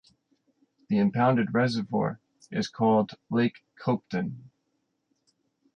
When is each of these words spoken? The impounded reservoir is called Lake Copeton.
The 0.89 0.97
impounded 0.97 1.53
reservoir 1.53 2.19
is 2.49 2.67
called 2.67 3.11
Lake 3.29 3.63
Copeton. 3.79 4.45